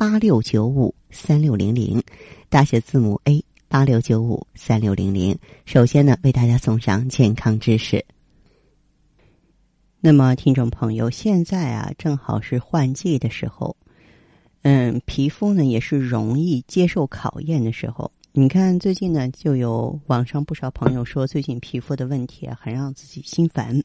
[0.00, 2.02] 八六九五三六零零，
[2.48, 5.38] 大写字母 A 八六九五三六零零。
[5.66, 8.02] 首先呢，为大家送上健康知识。
[10.00, 13.76] 那么，听众朋友，现在啊，正好是换季的时候。
[14.62, 18.10] 嗯，皮肤呢也是容易接受考验的时候。
[18.32, 23.78] 你看，最近呢就有网上不少朋友说，最近皮肤的问题啊，很让自己心烦。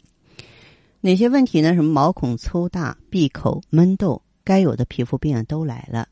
[1.02, 1.74] 哪些问题呢？
[1.74, 6.08] 什么毛孔粗大、闭口、闷痘，该有的皮肤病都来了。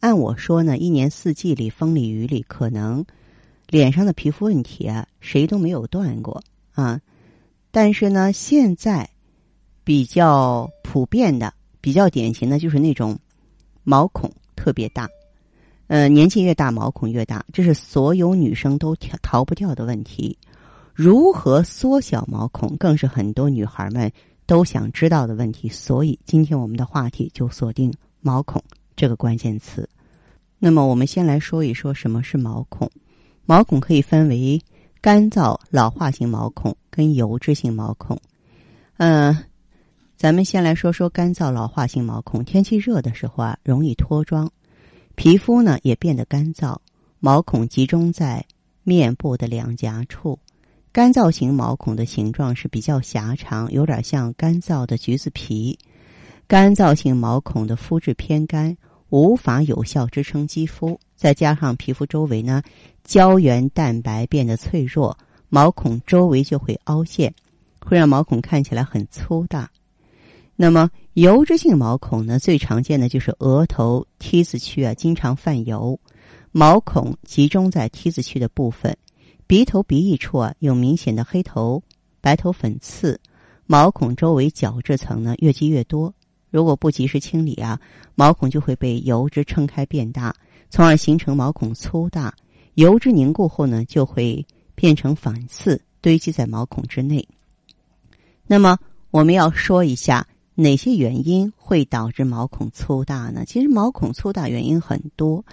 [0.00, 3.04] 按我说呢，一年四季里，风里雨里，可能
[3.68, 7.00] 脸上的皮肤问题啊，谁都没有断过啊。
[7.70, 9.08] 但是呢，现在
[9.84, 13.18] 比较普遍的、比较典型的就是那种。
[13.84, 15.08] 毛孔特别大，
[15.86, 20.36] 呃，年纪越大毛孔越大，这是所有女生都逃不掉的问题。
[20.92, 24.12] 如何缩小毛孔，更是很多女孩们
[24.44, 25.70] 都想知道的问题。
[25.70, 28.62] 所以今天我们的话题就锁定毛孔
[28.94, 29.88] 这个关键词。
[30.58, 32.90] 那么，我们先来说一说什么是毛孔。
[33.46, 34.60] 毛孔可以分为
[35.00, 38.20] 干燥老化型毛孔跟油脂性毛孔，
[38.96, 39.36] 嗯。
[40.16, 42.44] 咱们先来说说干燥老化型毛孔。
[42.44, 44.50] 天气热的时候啊，容易脱妆，
[45.14, 46.76] 皮肤呢也变得干燥，
[47.20, 48.44] 毛孔集中在
[48.82, 50.36] 面部的两颊处。
[50.90, 55.78] 干燥型毛孔的形状是比较狭长，有点像干燥的橘子皮。
[56.48, 58.76] 干燥性毛孔的肤质偏干，
[59.10, 62.62] 无法有效支撑肌肤，再加上皮肤周围呢
[63.04, 65.16] 胶原蛋白变得脆弱，
[65.48, 67.34] 毛孔周围就会凹陷，
[67.80, 69.70] 会让毛孔看起来很粗大。
[70.56, 72.38] 那么油脂性毛孔呢？
[72.38, 75.98] 最常见的就是额头 T 字区啊，经常泛油，
[76.50, 78.96] 毛孔集中在 T 字区的部分，
[79.46, 81.82] 鼻头鼻翼处啊有明显的黑头、
[82.20, 83.20] 白头粉刺，
[83.66, 86.12] 毛孔周围角质层呢越积越多。
[86.50, 87.80] 如果不及时清理啊，
[88.14, 90.34] 毛孔就会被油脂撑开变大，
[90.70, 92.34] 从而形成毛孔粗大。
[92.74, 97.26] 油脂凝固后呢，就会变成反刺，堆积在毛孔之内。
[98.46, 98.78] 那么
[99.10, 100.26] 我们要说一下。
[100.60, 103.44] 哪些原因会导致毛孔粗大呢？
[103.46, 105.44] 其实毛孔粗大原因很多，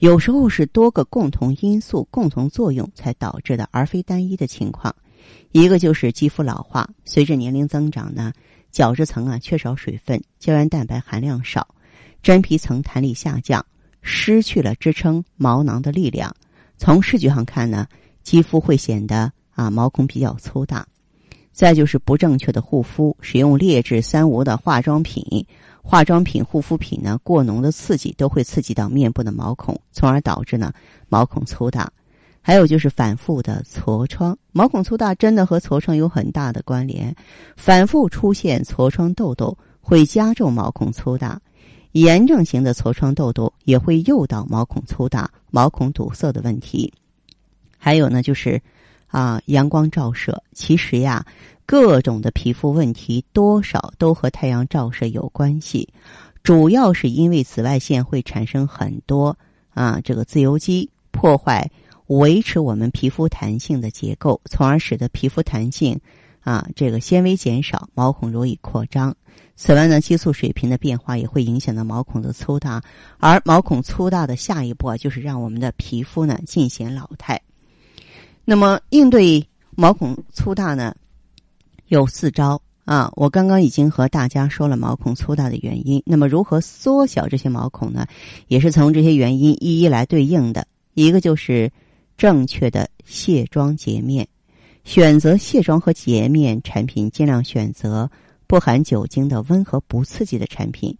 [0.00, 4.94] 有时候是多个共同因素共同作用才导致的，而非单一的情况。
[5.52, 8.34] 一个就是肌肤老化，随着年龄增长呢，
[8.70, 11.66] 角质层啊缺少水分，胶原蛋白含量少，
[12.22, 13.64] 真皮层弹力下降，
[14.02, 16.34] 失去了支撑毛囊的力量。
[16.76, 17.86] 从视觉上看呢，
[18.22, 20.86] 肌肤会显得啊毛孔比较粗大。
[21.52, 25.44] 再就是不正确的护肤，使用劣质三无的化妆品、
[25.82, 30.72] 化妆品、护肤品呢，过浓的刺激都会刺激到面部的毛孔，从而导致呢
[31.08, 31.90] 毛孔粗大。
[32.40, 37.14] 还有就是反复的痤疮，毛孔粗大真的和痤疮有很大的关联。
[37.56, 41.40] 反复出现痤疮痘痘会加重毛孔粗大，
[41.92, 46.92] 炎症型的痤疮痘痘也会诱导毛孔粗大、毛孔堵塞的问题。
[47.78, 48.60] 还有呢，就是。
[49.12, 51.26] 啊，阳光照射，其实呀，
[51.66, 55.88] 各种的皮肤问题多少都和太阳照射有关系，
[56.44, 59.36] 主要是因为紫外线会产生很多
[59.74, 61.68] 啊这个自由基，破坏
[62.18, 65.96] 维持我们皮肤弹性的结构，从而使得皮肤弹性
[66.40, 69.14] 啊这个纤维减少，毛孔容易扩张。
[69.54, 72.82] 此外呢，激素水平的变化也会影响到毛孔的粗大，
[73.18, 77.40] 而毛孔粗大的下一步啊，就是让我们的皮肤呢尽显老态。
[78.44, 79.46] 那么应对
[79.76, 80.92] 毛孔粗大呢，
[81.86, 83.12] 有四招啊。
[83.14, 86.02] 我刚刚已经和大家说了毛孔粗大的原因。
[86.04, 88.04] 那么如何缩小这些毛孔呢？
[88.48, 90.66] 也是从这些原因一一来对应的。
[90.94, 91.70] 一个就是
[92.20, 94.28] 正确的卸妆洁面，
[94.84, 98.10] 选择卸妆和洁面产品，尽量选择
[98.46, 100.94] 不含酒精的温和不刺激的产品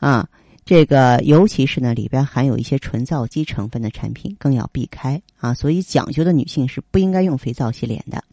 [0.00, 0.28] 啊。
[0.64, 5.54] 这个尤其是呢，里边含有一些纯皂基成分的产品更要避开啊。
[5.54, 8.24] 所以讲究的女性是不应该用肥皂洗脸的。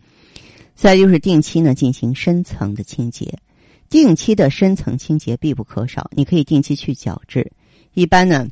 [0.74, 3.38] 再就是定期呢进行深层的清洁，
[3.88, 6.10] 定期的深层清洁必不可少。
[6.16, 7.52] 你可以定期去角质，
[7.94, 8.48] 一般呢，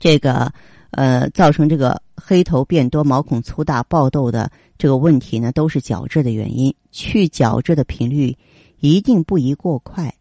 [0.00, 0.52] 这个
[0.96, 6.74] 呃造成这个黑头变多、毛孔粗大、爆痘的这个问题呢，都是角质的原因。
[6.90, 8.36] 去角质的频率
[8.80, 10.14] 一定不宜过快，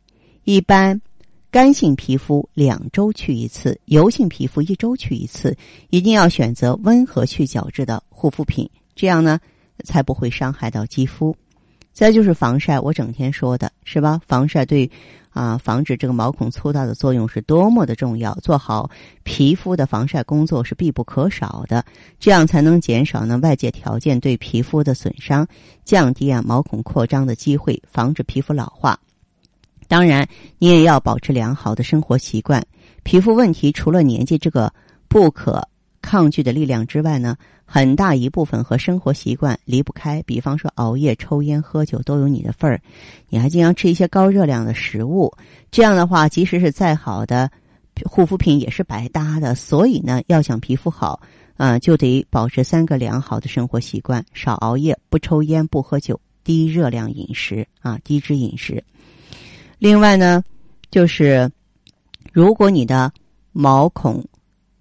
[0.44, 1.02] 一般。
[1.52, 5.56] 干性皮肤两周去一次，油性皮肤一周去一次，
[5.92, 9.40] 一定要选择温和去角质的护肤品，这样呢
[9.84, 11.38] 才不会伤害到肌肤。
[11.92, 14.20] 再就是防晒，我整天说的是吧？
[14.25, 14.90] 防晒对
[15.33, 18.89] 啊，防止这个毛孔粗大的作用是多么的重要，做好
[19.24, 21.83] 皮肤的防晒工作是必不可少的，
[22.19, 25.45] 这样才能减少呢外界条件对皮肤的损伤，
[25.83, 28.97] 降低啊毛孔扩张的机会，防止皮肤老化。
[29.88, 30.27] 当然，
[30.59, 32.63] 你也要保持良好的生活习惯。
[33.03, 34.71] 皮肤问题除了年纪这个
[35.07, 35.68] 不可
[36.03, 37.35] 抗拒的力量之外呢，
[37.65, 40.21] 很大一部分和生活习惯离不开。
[40.23, 42.79] 比方说，熬夜、抽烟、喝酒都有你的份儿。
[43.29, 45.33] 你还经常吃一些高热量的食物，
[45.71, 47.50] 这样的话，即使是再好的
[48.03, 49.55] 护肤品也是白搭的。
[49.55, 51.19] 所以呢，要想皮肤好，
[51.55, 58.83] 啊，就得保持三个良好的生活习惯：少熬夜、不抽烟、不喝酒、低热量饮食啊，低脂饮食。
[59.79, 60.44] 另外呢，
[60.91, 61.50] 就是
[62.31, 63.11] 如果你的
[63.51, 64.23] 毛孔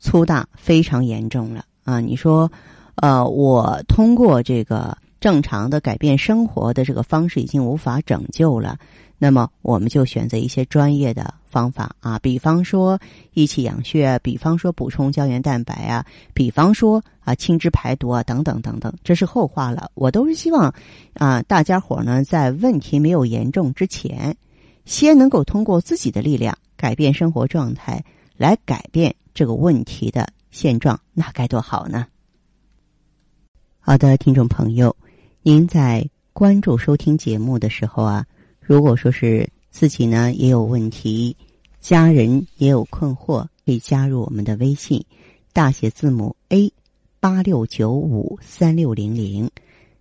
[0.02, 2.50] 粗大非常严重了啊，你说，
[2.96, 8.76] 呃，我通过这个正常的改变生活的这个方式已经无法拯救了，
[9.16, 12.98] 那么我们就选择一些专业的方法啊，比方说
[13.32, 19.88] 益气养血，比方说补充胶原蛋白啊，比方说啊清脂排毒啊，等等等等，这是后话了。
[19.94, 20.74] 我都是希望
[21.14, 24.36] 啊，大家伙呢在问题没有严重之前。
[24.84, 28.04] 先能够通过自己的力量改变生活状态，
[28.36, 32.06] 来改变这个问题的现状，那该多好呢？
[33.78, 34.94] 好的，听众朋友，
[35.42, 38.26] 您在关注收听节目的时候啊，
[38.60, 41.36] 如果说是自己呢也有问题，
[41.80, 45.04] 家人也有困惑，可以加入我们的微信，
[45.52, 46.72] 大写字母 A
[47.20, 49.50] 八六九五三六零零，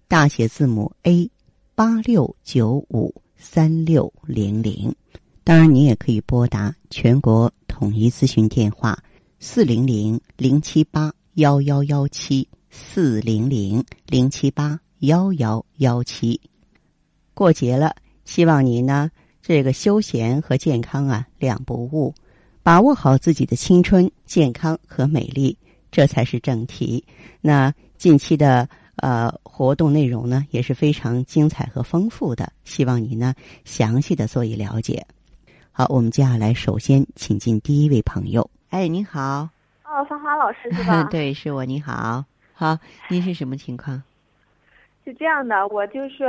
[0.07, 1.29] 大写字母 A
[1.75, 3.13] 八六九五。
[3.43, 4.93] 三六零零，
[5.43, 8.95] 当然你也可以拨打全国统一咨询电话
[9.43, 16.39] 四零零零七八幺幺幺七四零零零七八幺幺幺七。
[17.33, 19.09] 过节了，希望你呢
[19.41, 22.13] 这个休闲和健康啊两不误，
[22.61, 25.57] 把握好自己的青春、健康和美丽，
[25.89, 27.03] 这才是正题。
[27.41, 28.69] 那近期的。
[28.97, 33.33] 呃，活动内容呢也是非常精彩和丰富的，希望你呢
[33.65, 35.07] 详细的做一了解。
[35.71, 38.47] 好，我们接下来首先请进第一位朋友。
[38.71, 39.49] 哎，您好。
[39.83, 41.03] 哦，芳华老师是 吧？
[41.11, 41.65] 对，是我。
[41.65, 42.23] 你好，
[42.53, 42.77] 好，
[43.09, 44.01] 您是什么情况？
[45.03, 46.25] 是这样的，我就说，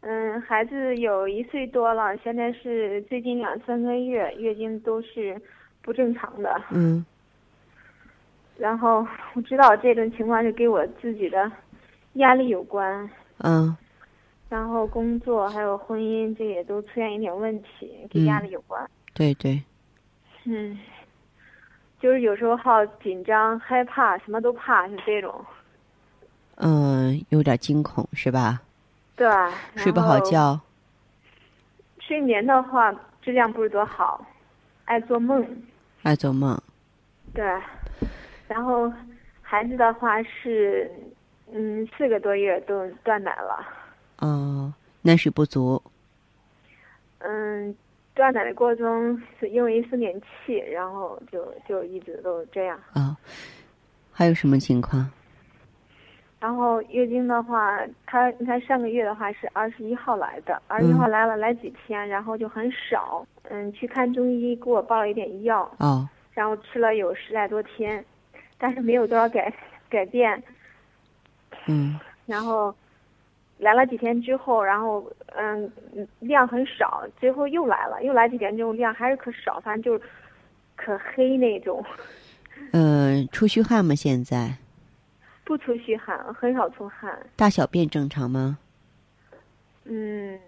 [0.00, 5.40] 嗯，孩子有一岁多了，现在是最近两三个月月经都是
[5.80, 6.60] 不正常的。
[6.70, 7.06] 嗯。
[8.58, 11.48] 然后我知道这种情况是跟我自己的
[12.14, 13.08] 压力有关，
[13.44, 13.76] 嗯，
[14.48, 18.90] 然后工作还有婚姻这也都出现一点问题，跟压力有关。
[19.14, 19.62] 对对。
[20.42, 20.76] 嗯，
[22.00, 25.44] 就是有时候好紧张、害怕，什么都怕，是这种。
[26.56, 28.60] 嗯，有点惊恐是吧？
[29.16, 29.28] 对。
[29.76, 30.60] 睡不好觉。
[32.00, 34.24] 睡眠的话质量不是多好，
[34.84, 35.44] 爱做梦。
[36.02, 36.60] 爱做梦。
[37.34, 37.44] 对。
[38.48, 38.90] 然后，
[39.42, 40.90] 孩子的话是，
[41.52, 43.66] 嗯，四个多月都断奶了。
[44.20, 44.72] 哦，
[45.02, 45.82] 奶水不足。
[47.18, 47.76] 嗯，
[48.18, 52.78] 断奶的过程中是因为生点气，然后就就一直都这样。
[52.92, 53.16] 啊，
[54.12, 55.08] 还有什么情况？
[56.40, 63.24] 然后月经的话，他你看上个月的话是二十一号来的，二十一号来了来几天，然后就很少。
[63.44, 65.70] 嗯，去看中医给我报了一点药。
[65.78, 66.08] 哦。
[66.34, 68.04] 然后吃了有十来多天。
[68.60, 69.54] 但是没有多少改
[69.88, 70.42] 改变，
[71.68, 72.74] 嗯，然后
[73.58, 75.04] 来了几天之后，然后
[75.36, 75.70] 嗯
[76.20, 80.10] 量很少，最后又来了，又来几天之后量还是可少，反正就是
[80.76, 81.84] 可黑那种。
[82.72, 83.94] 嗯， 出虚汗吗？
[83.94, 84.56] 现在？
[85.44, 87.18] 不出虚汗，很少出汗。
[87.34, 88.58] 大小便正常吗？
[89.84, 90.38] 嗯，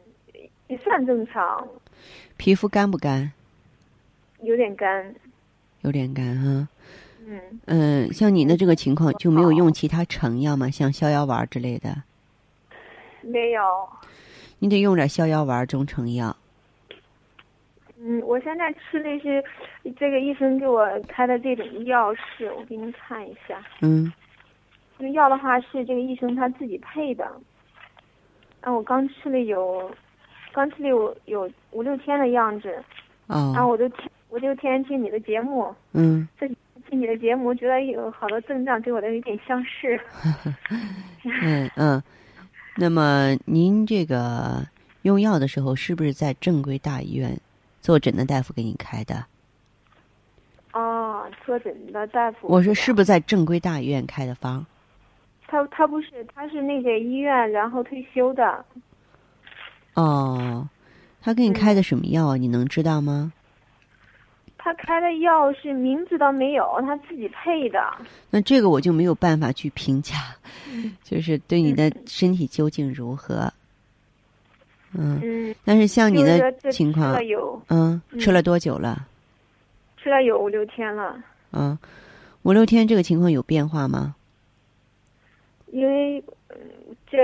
[0.69, 1.67] 也算正常。
[2.37, 3.33] 皮肤干不干？
[4.43, 5.15] 有点干。
[5.81, 6.69] 有点干哈。
[7.27, 10.71] 嗯嗯，像你的这个情况就没有用其他成药吗？
[10.71, 12.03] 像逍遥丸之类的？
[13.23, 13.63] 没有。
[14.59, 16.37] 你得用点逍遥丸中成药。
[17.99, 19.45] 嗯，我现在吃的是
[19.99, 23.63] 这个医生给我开的这种药，是我给您看一下。
[23.83, 24.13] 嗯。
[24.99, 27.25] 这个药的话是这个医生他自己配的。
[28.61, 29.91] 啊，我刚吃了有，
[30.53, 32.83] 刚吃了有有五六天的样子。
[33.27, 33.53] 哦。
[33.55, 35.75] 然后我就听，我就天天听你的节目。
[35.93, 36.29] 嗯。
[36.39, 36.49] 这。
[36.89, 40.01] 听你的节目，觉得有好多症状跟我的有点相似。
[41.23, 42.03] 嗯 嗯，
[42.81, 44.67] 那么您这个
[45.03, 47.39] 用药的时候，是不是在正规大医院
[47.83, 49.23] 坐诊的大夫给你开的。
[50.73, 52.49] 哦，坐诊的大夫。
[52.49, 54.65] 我说是不是在正规大医院开的方？
[55.47, 58.65] 他他不是，他是那个医院然后退休的。
[59.93, 60.67] 哦，
[61.21, 62.37] 他给你开的什么药啊？
[62.39, 63.31] 你能知道吗？
[64.71, 67.83] 他开的药是名字倒没有，他自己配的。
[68.31, 70.15] 那这个我就没有办法去评价，
[71.03, 73.53] 就是对你的身体究竟如何。
[74.97, 75.19] 嗯。
[75.25, 75.55] 嗯。
[75.65, 77.17] 但是像你的情况，
[77.69, 79.09] 嗯，吃了多久了？
[79.97, 81.21] 吃了有五六天了。
[81.51, 81.77] 嗯，
[82.43, 84.15] 五六天这个情况有变化吗？
[85.73, 86.23] 因为
[87.11, 87.19] 这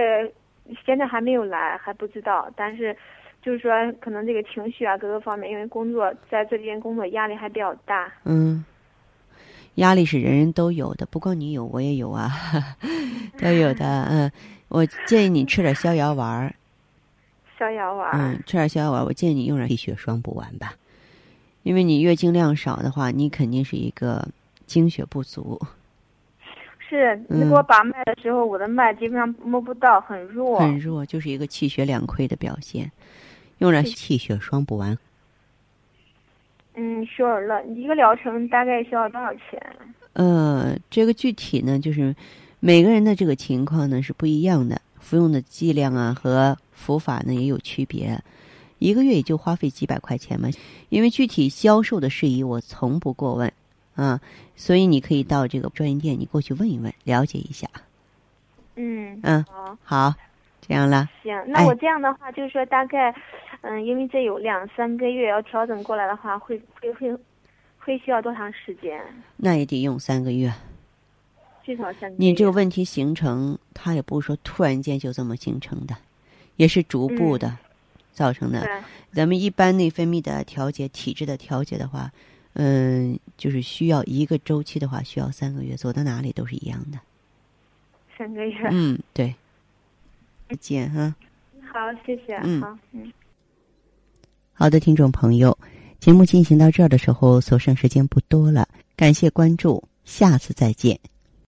[0.85, 2.50] 现在还没有来，还不知道。
[2.57, 2.97] 但是
[3.47, 8.12] 就是说，可能这个情绪啊，各个方面，因为工作在这边工作压力还比较大。
[8.25, 8.65] 嗯，
[9.76, 12.29] 压力是人人都有的，不光你有，我也有啊，
[13.38, 14.03] 都有的。
[14.11, 14.33] 嗯，
[14.67, 16.53] 我建议你吃点逍遥丸。
[17.57, 18.11] 逍遥丸。
[18.15, 19.05] 嗯，吃点逍遥丸。
[19.05, 20.75] 我建议你用点气血双补丸吧，
[21.62, 24.26] 因为你月经量少的话，你肯定是一个
[24.67, 25.57] 经血不足。
[26.91, 30.59] 是你给我把脉的时候，我的脉基本上摸不到，很弱。
[30.59, 32.91] 很弱，就是一个气血两亏的表现。
[33.58, 34.96] 用了气血双补丸。
[36.75, 39.60] 嗯，学了，一个疗程大概需要多少钱？
[40.12, 42.14] 呃，这个具体呢，就是
[42.60, 48.22] 每个人的这个情况呢是不一样的，服用的剂量啊和服法呢也有区别。
[48.78, 50.50] 一个月也就花费几百块钱嘛，
[50.90, 53.52] 因为具体销售的事宜我从不过问。
[53.94, 54.20] 啊，
[54.56, 57.66] 所以你可以到这个专营店，你过去问一问，了解一下。
[58.75, 60.14] 嗯嗯，好，好，
[60.66, 61.08] 这样了。
[61.23, 63.14] 行，那我这样的话，就是说大概，
[63.61, 67.16] 嗯，因为这有两三个月要调整过来的话，会会会
[67.78, 69.00] 会需要多长时间？
[69.37, 70.52] 那也得用三个月。
[71.64, 72.14] 最少三个月。
[72.18, 75.96] 你这个问题形成，它也不是说突然间就这么形成的，
[76.56, 77.56] 也是逐步的
[78.12, 78.66] 造成的。
[79.12, 82.11] 咱们一般内分泌的调节、体质的调节的话。
[82.58, 86.99] 嗯，就是需要一个周期的话，需要三个月，走到哪里都是一样的。
[88.16, 88.66] 三个月。
[88.70, 89.35] 嗯，对。
[90.49, 91.15] 再见哈。
[91.73, 92.37] 好，谢谢。
[92.43, 92.61] 嗯。
[92.61, 93.12] 好，嗯。
[94.53, 95.57] 好的，听众朋友，
[96.00, 100.99] 节目进行到这儿的时候，所剩时间不多了，感谢关注，下次再见。